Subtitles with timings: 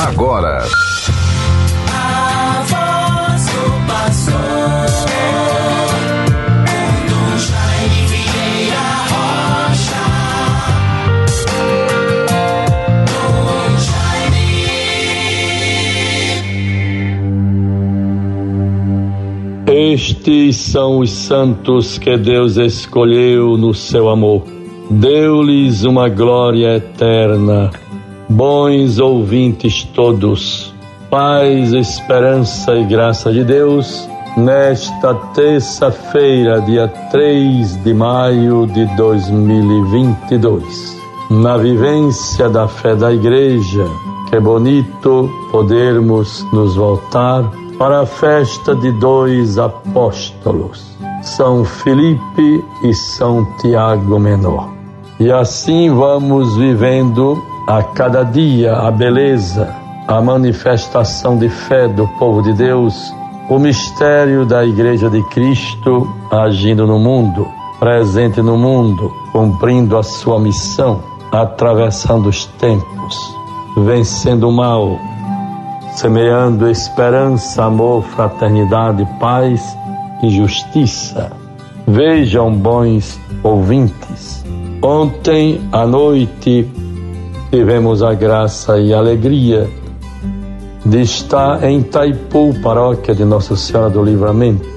[0.00, 0.64] agora.
[19.66, 24.44] Estes são os santos que Deus escolheu no seu amor.
[24.90, 27.70] Deu-lhes uma glória eterna
[28.30, 30.72] Bons ouvintes todos,
[31.10, 40.96] paz, esperança e graça de Deus, nesta terça-feira, dia 3 de maio de 2022,
[41.28, 43.84] na vivência da fé da Igreja,
[44.30, 53.44] que bonito podermos nos voltar para a festa de dois apóstolos, São Felipe e São
[53.56, 54.70] Tiago Menor.
[55.18, 59.72] E assim vamos vivendo a cada dia a beleza,
[60.08, 63.14] a manifestação de fé do povo de Deus,
[63.48, 67.46] o mistério da Igreja de Cristo agindo no mundo,
[67.78, 73.16] presente no mundo, cumprindo a sua missão, atravessando os tempos,
[73.76, 74.98] vencendo o mal,
[75.92, 79.76] semeando esperança, amor, fraternidade, paz
[80.24, 81.30] e justiça.
[81.86, 84.44] Vejam, bons ouvintes,
[84.82, 86.68] ontem à noite
[87.50, 89.68] tivemos a graça e a alegria
[90.86, 94.68] de estar em Taipu, paróquia de Nossa Senhora do Livramento,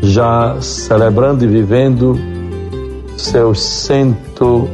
[0.00, 2.16] já celebrando e vivendo
[3.16, 4.68] seus cento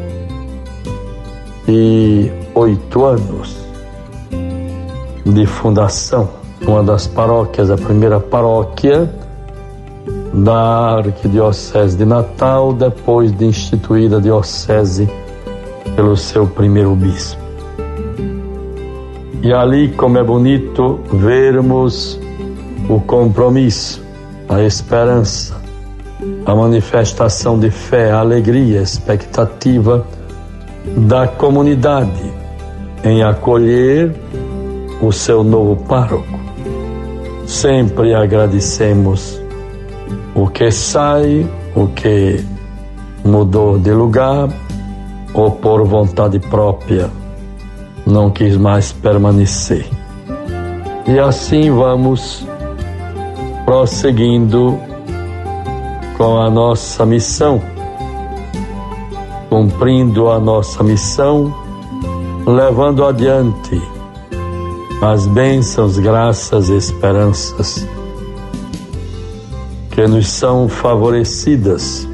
[1.67, 3.57] e oito anos
[5.25, 6.29] de fundação,
[6.67, 9.11] uma das paróquias, a primeira paróquia
[10.33, 15.09] da Arquidiocese de Natal, depois de instituída a Diocese
[16.01, 17.39] pelo seu primeiro bispo.
[19.43, 22.19] E ali, como é bonito vermos
[22.89, 24.03] o compromisso,
[24.49, 25.61] a esperança,
[26.47, 30.07] a manifestação de fé, a alegria, a expectativa
[31.07, 32.33] da comunidade
[33.05, 34.11] em acolher
[35.03, 36.41] o seu novo pároco.
[37.45, 39.39] Sempre agradecemos
[40.35, 42.43] o que sai, o que
[43.23, 44.49] mudou de lugar,
[45.35, 47.11] ou por vontade própria
[48.07, 49.87] não quis mais permanecer.
[51.07, 52.47] E assim vamos
[53.65, 54.79] prosseguindo
[56.17, 57.63] com a nossa missão,
[59.49, 61.55] cumprindo a nossa missão,
[62.47, 63.81] levando adiante
[65.03, 67.87] as bênçãos, graças e esperanças
[69.91, 72.07] que nos são favorecidas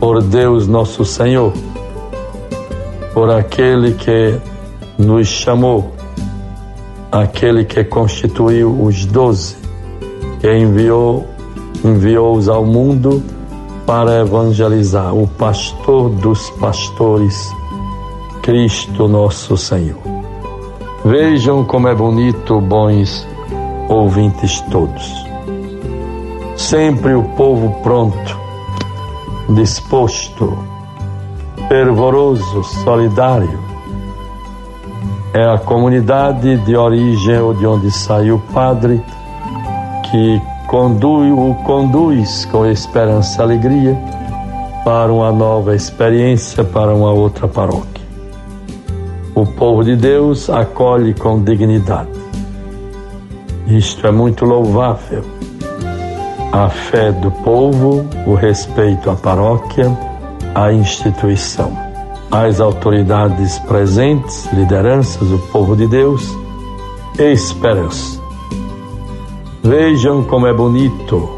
[0.00, 1.52] por Deus nosso Senhor
[3.16, 4.38] por aquele que
[4.98, 5.90] nos chamou,
[7.10, 9.56] aquele que constituiu os doze,
[10.38, 11.26] que enviou,
[11.82, 13.22] enviou-os ao mundo
[13.86, 17.50] para evangelizar, o pastor dos pastores,
[18.42, 19.96] Cristo nosso Senhor.
[21.02, 23.26] Vejam como é bonito, bons
[23.88, 25.26] ouvintes todos.
[26.54, 28.38] Sempre o povo pronto,
[29.54, 30.75] disposto,
[31.68, 33.58] fervoroso, solidário.
[35.32, 39.02] É a comunidade de origem ou de onde saiu o padre
[40.10, 43.96] que conduz, o conduz com esperança e alegria
[44.84, 48.06] para uma nova experiência, para uma outra paróquia.
[49.34, 52.08] O povo de Deus acolhe com dignidade.
[53.66, 55.22] Isto é muito louvável.
[56.52, 59.90] A fé do povo, o respeito à paróquia,
[60.56, 61.70] à instituição,
[62.30, 66.34] às autoridades presentes, lideranças, o povo de Deus,
[67.18, 68.18] esperança.
[69.62, 71.28] Vejam como é bonito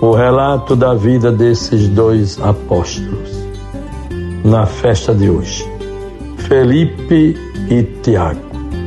[0.00, 3.36] o relato da vida desses dois apóstolos
[4.42, 5.70] na festa de hoje.
[6.38, 7.36] Felipe
[7.68, 8.40] e Tiago.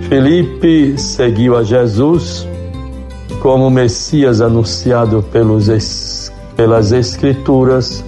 [0.07, 2.47] Felipe seguiu a Jesus
[3.43, 8.03] como Messias anunciado pelos, pelas Escrituras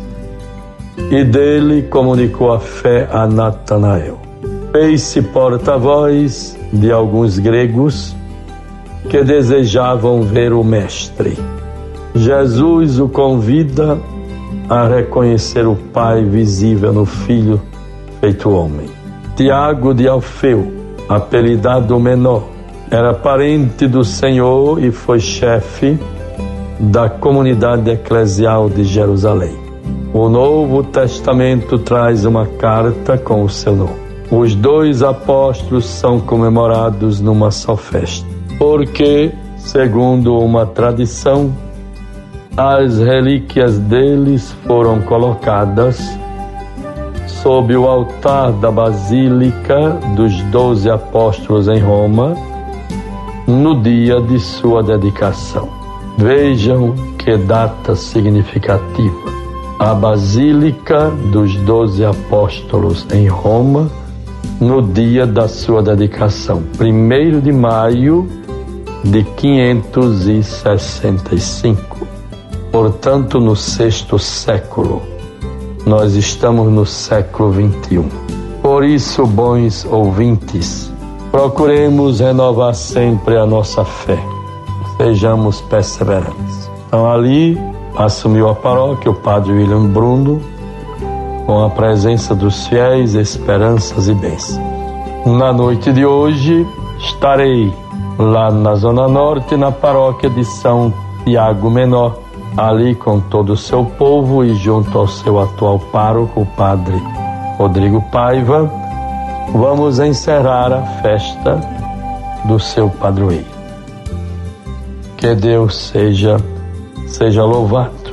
[0.97, 4.19] e dele comunicou a fé a Natanael.
[4.71, 8.15] Fez-se porta-voz de alguns gregos
[9.09, 11.37] que desejavam ver o Mestre.
[12.15, 13.97] Jesus o convida
[14.69, 17.61] a reconhecer o Pai visível no Filho
[18.19, 18.87] feito homem.
[19.35, 20.71] Tiago de Alfeu,
[21.09, 22.43] apelidado menor,
[22.89, 25.97] era parente do Senhor e foi chefe
[26.79, 29.60] da comunidade eclesial de Jerusalém.
[30.13, 34.01] O Novo Testamento traz uma carta com o seu nome.
[34.29, 38.27] os dois apóstolos são comemorados numa só festa,
[38.57, 41.53] porque, segundo uma tradição,
[42.57, 45.99] as relíquias deles foram colocadas
[47.25, 52.35] sob o altar da Basílica dos Doze Apóstolos em Roma,
[53.47, 55.69] no dia de sua dedicação.
[56.17, 59.40] Vejam que data significativa.
[59.81, 63.89] A Basílica dos Doze Apóstolos em Roma,
[64.59, 68.29] no dia da sua dedicação, 1 de maio
[69.03, 72.07] de 565.
[72.71, 75.01] Portanto, no sexto século
[75.83, 78.07] nós estamos no século 21.
[78.61, 80.93] Por isso, bons ouvintes,
[81.31, 84.23] procuremos renovar sempre a nossa fé.
[84.97, 86.69] Sejamos perseverantes.
[86.85, 90.41] Então, ali assumiu a paróquia o padre William Bruno,
[91.45, 94.59] com a presença dos fiéis, esperanças e bênçãos.
[95.25, 96.67] Na noite de hoje,
[96.97, 97.73] estarei
[98.17, 100.93] lá na Zona Norte, na paróquia de São
[101.23, 102.17] Tiago Menor
[102.57, 107.01] ali com todo o seu povo e junto ao seu atual pároco, o padre
[107.57, 108.69] Rodrigo Paiva,
[109.53, 111.59] vamos encerrar a festa
[112.45, 113.45] do seu padroeiro.
[115.15, 116.37] Que Deus seja
[117.11, 118.11] seja louvado.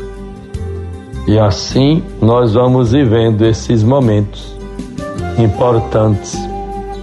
[1.27, 4.57] E assim nós vamos vivendo esses momentos
[5.39, 6.37] importantes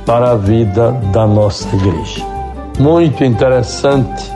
[0.06, 2.25] para a vida da nossa igreja.
[2.80, 4.31] Muito interessante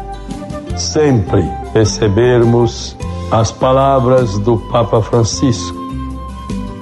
[0.77, 2.95] sempre percebermos
[3.31, 5.77] as palavras do Papa Francisco,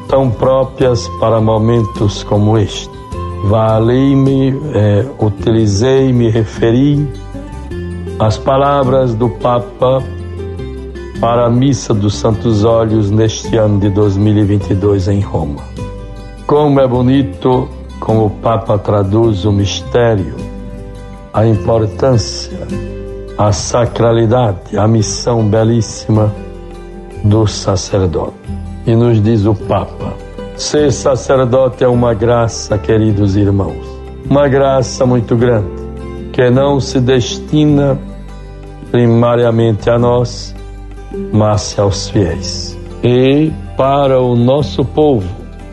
[0.07, 2.89] tão próprias para momentos como este.
[3.45, 7.07] Valei-me, é, utilizei, me referi
[8.19, 10.03] às palavras do Papa
[11.19, 15.63] para a Missa dos Santos Olhos neste ano de 2022 em Roma.
[16.45, 17.67] Como é bonito
[17.99, 20.35] como o Papa traduz o mistério,
[21.33, 22.59] a importância
[23.37, 26.33] a sacralidade, a missão belíssima
[27.23, 28.33] do sacerdote.
[28.85, 30.13] E nos diz o Papa:
[30.55, 33.85] ser sacerdote é uma graça, queridos irmãos,
[34.27, 35.69] uma graça muito grande,
[36.33, 37.99] que não se destina
[38.89, 40.55] primariamente a nós,
[41.31, 42.77] mas aos fiéis.
[43.03, 45.27] E para o nosso povo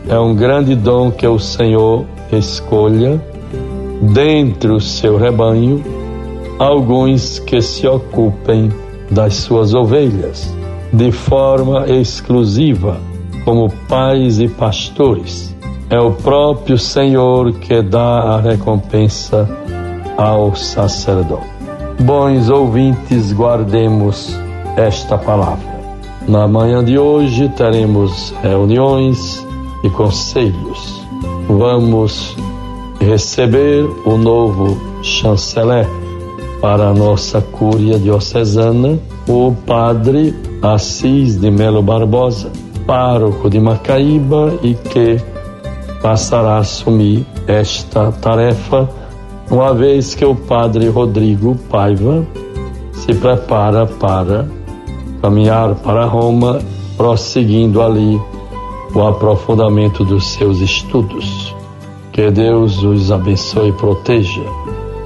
[0.07, 3.21] é um grande dom que o Senhor escolha
[4.13, 5.83] dentre o seu rebanho
[6.59, 8.71] alguns que se ocupem
[9.09, 10.53] das suas ovelhas
[10.93, 12.99] de forma exclusiva,
[13.43, 15.53] como pais e pastores.
[15.89, 19.47] É o próprio Senhor que dá a recompensa
[20.17, 21.45] ao sacerdote.
[21.99, 24.44] Bons ouvintes, guardemos
[24.75, 25.75] esta palavra.
[26.27, 29.45] Na manhã de hoje teremos reuniões
[29.83, 31.05] e conselhos.
[31.47, 32.35] Vamos
[32.99, 35.87] receber o novo chanceler
[36.59, 42.51] para a nossa cúria diocesana, o padre Assis de Melo Barbosa,
[42.87, 45.21] pároco de Macaíba e que
[46.01, 48.89] passará a assumir esta tarefa,
[49.51, 52.25] uma vez que o padre Rodrigo Paiva
[52.93, 54.47] se prepara para
[55.25, 56.59] caminhar para Roma,
[56.95, 58.21] prosseguindo ali
[58.93, 61.55] o aprofundamento dos seus estudos.
[62.11, 64.43] Que Deus os abençoe e proteja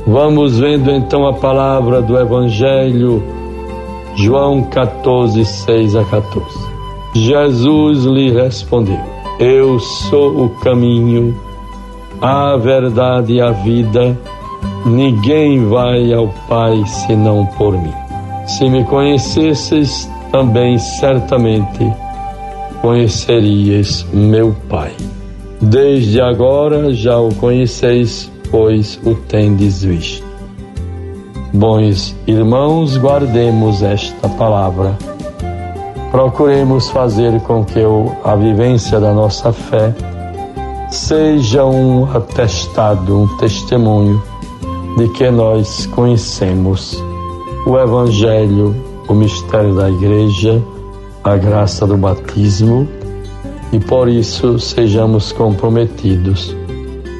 [0.06, 3.24] Vamos vendo então a palavra do Evangelho,
[4.16, 6.46] João 14, 6 a 14.
[7.14, 9.00] Jesus lhe respondeu:
[9.40, 11.34] Eu sou o caminho,
[12.22, 14.20] a verdade e a vida.
[14.86, 18.09] Ninguém vai ao Pai senão por mim.
[18.58, 21.94] Se me conhecesses, também certamente
[22.82, 24.92] conhecerias meu Pai.
[25.62, 30.26] Desde agora já o conheceis pois o tendes visto.
[31.54, 34.98] Bons irmãos, guardemos esta palavra.
[36.12, 37.82] Procuremos fazer com que
[38.24, 39.94] a vivência da nossa fé
[40.90, 44.22] seja um atestado, um testemunho
[44.98, 47.09] de que nós conhecemos
[47.66, 48.76] o Evangelho,
[49.08, 50.62] o mistério da Igreja,
[51.24, 52.88] a graça do batismo
[53.72, 56.56] e por isso sejamos comprometidos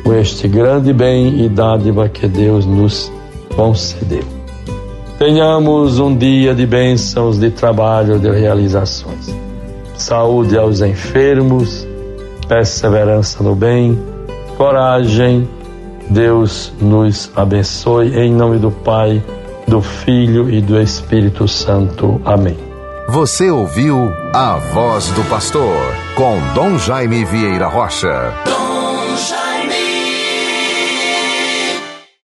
[0.04, 3.12] com este grande bem e dádiva que Deus nos
[3.56, 4.24] concedeu.
[5.20, 9.36] Tenhamos um dia de bênçãos, de trabalho, de realizações.
[9.96, 11.86] Saúde aos enfermos,
[12.48, 14.00] perseverança no bem,
[14.58, 15.48] coragem.
[16.10, 19.22] Deus nos abençoe em nome do Pai,
[19.70, 22.20] do Filho e do Espírito Santo.
[22.26, 22.58] Amém.
[23.08, 25.78] Você ouviu a voz do pastor
[26.16, 28.34] com Dom Jaime Vieira Rocha.